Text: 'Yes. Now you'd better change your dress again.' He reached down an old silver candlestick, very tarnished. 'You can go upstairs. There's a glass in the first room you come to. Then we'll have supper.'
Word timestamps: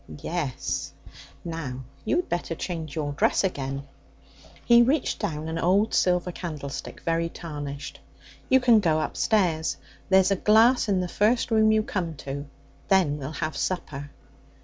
'Yes. 0.19 0.93
Now 1.45 1.83
you'd 2.05 2.27
better 2.27 2.55
change 2.55 2.95
your 2.95 3.11
dress 3.11 3.43
again.' 3.43 3.83
He 4.65 4.81
reached 4.81 5.19
down 5.19 5.47
an 5.47 5.59
old 5.59 5.93
silver 5.93 6.31
candlestick, 6.31 7.01
very 7.01 7.29
tarnished. 7.29 7.99
'You 8.49 8.59
can 8.59 8.79
go 8.79 8.99
upstairs. 8.99 9.77
There's 10.09 10.31
a 10.31 10.35
glass 10.35 10.89
in 10.89 11.01
the 11.01 11.07
first 11.07 11.51
room 11.51 11.71
you 11.71 11.83
come 11.83 12.15
to. 12.15 12.47
Then 12.87 13.19
we'll 13.19 13.31
have 13.31 13.55
supper.' 13.55 14.09